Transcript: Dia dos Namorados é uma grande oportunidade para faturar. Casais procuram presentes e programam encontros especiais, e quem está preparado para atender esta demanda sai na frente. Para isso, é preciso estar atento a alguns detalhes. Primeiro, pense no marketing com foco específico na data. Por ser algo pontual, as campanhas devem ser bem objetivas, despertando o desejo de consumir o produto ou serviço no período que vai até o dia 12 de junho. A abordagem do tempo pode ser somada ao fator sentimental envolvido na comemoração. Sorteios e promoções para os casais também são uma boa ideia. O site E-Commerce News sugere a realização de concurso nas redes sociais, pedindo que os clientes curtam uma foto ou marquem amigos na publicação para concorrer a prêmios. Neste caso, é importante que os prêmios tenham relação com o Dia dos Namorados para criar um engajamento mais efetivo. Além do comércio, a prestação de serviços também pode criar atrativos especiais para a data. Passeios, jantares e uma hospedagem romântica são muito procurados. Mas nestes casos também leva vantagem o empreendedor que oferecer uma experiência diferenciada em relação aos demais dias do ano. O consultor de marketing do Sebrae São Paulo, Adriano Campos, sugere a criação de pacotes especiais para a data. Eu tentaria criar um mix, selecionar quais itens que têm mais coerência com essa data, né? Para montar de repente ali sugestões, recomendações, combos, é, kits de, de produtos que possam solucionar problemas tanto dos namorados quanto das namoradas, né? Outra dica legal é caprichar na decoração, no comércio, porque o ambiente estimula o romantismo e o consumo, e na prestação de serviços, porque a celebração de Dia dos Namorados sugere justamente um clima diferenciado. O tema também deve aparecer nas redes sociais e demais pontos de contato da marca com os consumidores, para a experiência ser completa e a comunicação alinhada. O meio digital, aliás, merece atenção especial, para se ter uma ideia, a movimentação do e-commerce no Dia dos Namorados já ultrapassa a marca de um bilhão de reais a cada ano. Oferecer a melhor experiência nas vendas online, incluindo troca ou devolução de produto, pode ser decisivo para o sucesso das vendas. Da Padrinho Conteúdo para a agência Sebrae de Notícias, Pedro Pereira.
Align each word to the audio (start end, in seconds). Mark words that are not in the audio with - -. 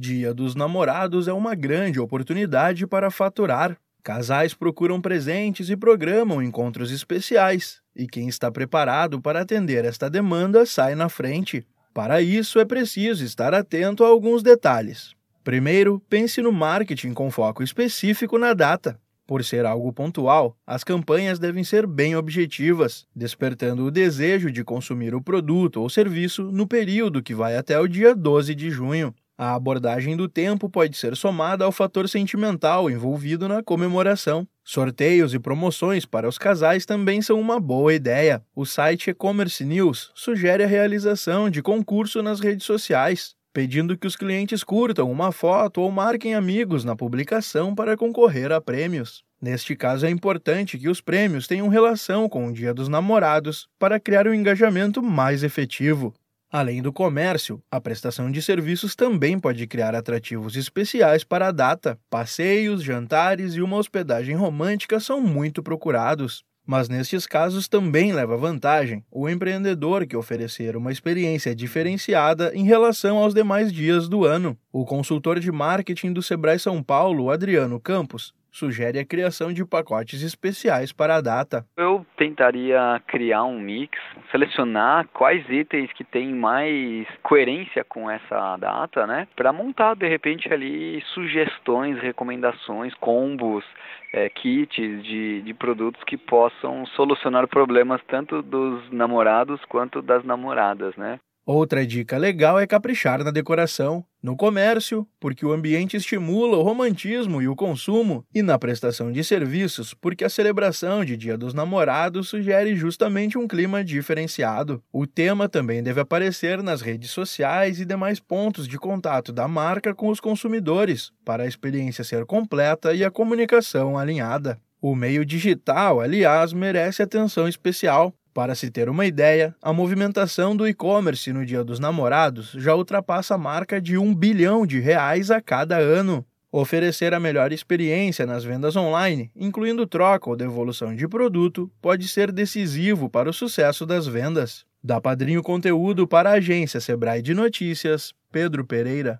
Dia 0.00 0.32
dos 0.32 0.54
Namorados 0.54 1.26
é 1.26 1.32
uma 1.32 1.56
grande 1.56 1.98
oportunidade 1.98 2.86
para 2.86 3.10
faturar. 3.10 3.76
Casais 4.00 4.54
procuram 4.54 5.00
presentes 5.00 5.70
e 5.70 5.76
programam 5.76 6.40
encontros 6.40 6.92
especiais, 6.92 7.80
e 7.96 8.06
quem 8.06 8.28
está 8.28 8.48
preparado 8.48 9.20
para 9.20 9.40
atender 9.40 9.84
esta 9.84 10.08
demanda 10.08 10.64
sai 10.64 10.94
na 10.94 11.08
frente. 11.08 11.66
Para 11.92 12.22
isso, 12.22 12.60
é 12.60 12.64
preciso 12.64 13.24
estar 13.24 13.52
atento 13.52 14.04
a 14.04 14.06
alguns 14.06 14.40
detalhes. 14.40 15.14
Primeiro, 15.42 16.00
pense 16.08 16.40
no 16.40 16.52
marketing 16.52 17.12
com 17.12 17.28
foco 17.28 17.64
específico 17.64 18.38
na 18.38 18.54
data. 18.54 19.00
Por 19.26 19.42
ser 19.42 19.66
algo 19.66 19.92
pontual, 19.92 20.56
as 20.64 20.84
campanhas 20.84 21.40
devem 21.40 21.64
ser 21.64 21.88
bem 21.88 22.14
objetivas, 22.14 23.04
despertando 23.16 23.84
o 23.84 23.90
desejo 23.90 24.48
de 24.52 24.62
consumir 24.62 25.12
o 25.12 25.20
produto 25.20 25.80
ou 25.80 25.90
serviço 25.90 26.44
no 26.52 26.68
período 26.68 27.20
que 27.20 27.34
vai 27.34 27.56
até 27.56 27.80
o 27.80 27.88
dia 27.88 28.14
12 28.14 28.54
de 28.54 28.70
junho. 28.70 29.12
A 29.40 29.54
abordagem 29.54 30.16
do 30.16 30.28
tempo 30.28 30.68
pode 30.68 30.96
ser 30.96 31.16
somada 31.16 31.64
ao 31.64 31.70
fator 31.70 32.08
sentimental 32.08 32.90
envolvido 32.90 33.46
na 33.46 33.62
comemoração. 33.62 34.44
Sorteios 34.64 35.32
e 35.32 35.38
promoções 35.38 36.04
para 36.04 36.28
os 36.28 36.36
casais 36.36 36.84
também 36.84 37.22
são 37.22 37.40
uma 37.40 37.60
boa 37.60 37.94
ideia. 37.94 38.42
O 38.52 38.66
site 38.66 39.10
E-Commerce 39.10 39.64
News 39.64 40.10
sugere 40.12 40.64
a 40.64 40.66
realização 40.66 41.48
de 41.48 41.62
concurso 41.62 42.20
nas 42.20 42.40
redes 42.40 42.66
sociais, 42.66 43.36
pedindo 43.52 43.96
que 43.96 44.08
os 44.08 44.16
clientes 44.16 44.64
curtam 44.64 45.08
uma 45.08 45.30
foto 45.30 45.82
ou 45.82 45.90
marquem 45.92 46.34
amigos 46.34 46.84
na 46.84 46.96
publicação 46.96 47.76
para 47.76 47.96
concorrer 47.96 48.50
a 48.50 48.60
prêmios. 48.60 49.22
Neste 49.40 49.76
caso, 49.76 50.04
é 50.04 50.10
importante 50.10 50.76
que 50.76 50.88
os 50.88 51.00
prêmios 51.00 51.46
tenham 51.46 51.68
relação 51.68 52.28
com 52.28 52.48
o 52.48 52.52
Dia 52.52 52.74
dos 52.74 52.88
Namorados 52.88 53.68
para 53.78 54.00
criar 54.00 54.26
um 54.26 54.34
engajamento 54.34 55.00
mais 55.00 55.44
efetivo. 55.44 56.12
Além 56.50 56.80
do 56.80 56.90
comércio, 56.90 57.62
a 57.70 57.78
prestação 57.78 58.30
de 58.30 58.40
serviços 58.40 58.96
também 58.96 59.38
pode 59.38 59.66
criar 59.66 59.94
atrativos 59.94 60.56
especiais 60.56 61.22
para 61.22 61.48
a 61.48 61.52
data. 61.52 61.98
Passeios, 62.08 62.82
jantares 62.82 63.52
e 63.54 63.60
uma 63.60 63.76
hospedagem 63.76 64.34
romântica 64.34 64.98
são 64.98 65.20
muito 65.20 65.62
procurados. 65.62 66.42
Mas 66.66 66.88
nestes 66.88 67.26
casos 67.26 67.68
também 67.68 68.14
leva 68.14 68.36
vantagem 68.36 69.04
o 69.10 69.28
empreendedor 69.28 70.06
que 70.06 70.16
oferecer 70.16 70.74
uma 70.74 70.90
experiência 70.90 71.54
diferenciada 71.54 72.50
em 72.54 72.64
relação 72.64 73.18
aos 73.18 73.34
demais 73.34 73.70
dias 73.70 74.08
do 74.08 74.24
ano. 74.24 74.56
O 74.72 74.86
consultor 74.86 75.40
de 75.40 75.52
marketing 75.52 76.14
do 76.14 76.22
Sebrae 76.22 76.58
São 76.58 76.82
Paulo, 76.82 77.30
Adriano 77.30 77.78
Campos, 77.78 78.32
sugere 78.50 78.98
a 78.98 79.04
criação 79.04 79.52
de 79.52 79.64
pacotes 79.64 80.22
especiais 80.22 80.92
para 80.92 81.16
a 81.16 81.20
data. 81.20 81.64
Eu 81.76 82.04
tentaria 82.16 83.00
criar 83.06 83.44
um 83.44 83.58
mix, 83.58 83.98
selecionar 84.30 85.08
quais 85.12 85.48
itens 85.48 85.92
que 85.92 86.04
têm 86.04 86.34
mais 86.34 87.06
coerência 87.22 87.84
com 87.84 88.10
essa 88.10 88.56
data, 88.56 89.06
né? 89.06 89.26
Para 89.36 89.52
montar 89.52 89.94
de 89.94 90.08
repente 90.08 90.52
ali 90.52 91.02
sugestões, 91.14 91.98
recomendações, 92.00 92.94
combos, 92.94 93.64
é, 94.12 94.28
kits 94.28 95.02
de, 95.02 95.42
de 95.42 95.54
produtos 95.54 96.02
que 96.04 96.16
possam 96.16 96.86
solucionar 96.86 97.46
problemas 97.46 98.00
tanto 98.08 98.42
dos 98.42 98.90
namorados 98.90 99.60
quanto 99.66 100.00
das 100.00 100.24
namoradas, 100.24 100.96
né? 100.96 101.18
Outra 101.46 101.86
dica 101.86 102.18
legal 102.18 102.58
é 102.58 102.66
caprichar 102.66 103.24
na 103.24 103.30
decoração, 103.30 104.04
no 104.22 104.36
comércio, 104.36 105.06
porque 105.20 105.44
o 105.44 105.52
ambiente 105.52 105.96
estimula 105.96 106.56
o 106.56 106.62
romantismo 106.62 107.40
e 107.40 107.48
o 107.48 107.56
consumo, 107.56 108.24
e 108.34 108.42
na 108.42 108.58
prestação 108.58 109.12
de 109.12 109.22
serviços, 109.22 109.94
porque 109.94 110.24
a 110.24 110.28
celebração 110.28 111.04
de 111.04 111.16
Dia 111.16 111.36
dos 111.36 111.54
Namorados 111.54 112.28
sugere 112.28 112.74
justamente 112.76 113.38
um 113.38 113.46
clima 113.46 113.84
diferenciado. 113.84 114.82
O 114.92 115.06
tema 115.06 115.48
também 115.48 115.82
deve 115.82 116.00
aparecer 116.00 116.62
nas 116.62 116.80
redes 116.80 117.10
sociais 117.10 117.80
e 117.80 117.84
demais 117.84 118.20
pontos 118.20 118.66
de 118.66 118.78
contato 118.78 119.32
da 119.32 119.46
marca 119.46 119.94
com 119.94 120.08
os 120.08 120.20
consumidores, 120.20 121.12
para 121.24 121.44
a 121.44 121.46
experiência 121.46 122.04
ser 122.04 122.24
completa 122.24 122.94
e 122.94 123.04
a 123.04 123.10
comunicação 123.10 123.96
alinhada. 123.96 124.60
O 124.80 124.94
meio 124.94 125.24
digital, 125.24 126.00
aliás, 126.00 126.52
merece 126.52 127.02
atenção 127.02 127.48
especial, 127.48 128.14
para 128.38 128.54
se 128.54 128.70
ter 128.70 128.88
uma 128.88 129.04
ideia, 129.04 129.52
a 129.60 129.72
movimentação 129.72 130.54
do 130.54 130.68
e-commerce 130.68 131.32
no 131.32 131.44
Dia 131.44 131.64
dos 131.64 131.80
Namorados 131.80 132.52
já 132.52 132.72
ultrapassa 132.72 133.34
a 133.34 133.38
marca 133.38 133.80
de 133.80 133.98
um 133.98 134.14
bilhão 134.14 134.64
de 134.64 134.78
reais 134.78 135.28
a 135.28 135.40
cada 135.40 135.76
ano. 135.76 136.24
Oferecer 136.52 137.12
a 137.12 137.18
melhor 137.18 137.52
experiência 137.52 138.24
nas 138.24 138.44
vendas 138.44 138.76
online, 138.76 139.32
incluindo 139.34 139.88
troca 139.88 140.30
ou 140.30 140.36
devolução 140.36 140.94
de 140.94 141.08
produto, 141.08 141.68
pode 141.82 142.06
ser 142.06 142.30
decisivo 142.30 143.10
para 143.10 143.28
o 143.28 143.32
sucesso 143.32 143.84
das 143.84 144.06
vendas. 144.06 144.64
Da 144.80 145.00
Padrinho 145.00 145.42
Conteúdo 145.42 146.06
para 146.06 146.30
a 146.30 146.34
agência 146.34 146.80
Sebrae 146.80 147.20
de 147.20 147.34
Notícias, 147.34 148.14
Pedro 148.30 148.64
Pereira. 148.64 149.18